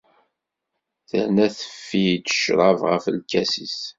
[1.09, 3.79] Terna teffi-d ccṛab ɣer lkas-is.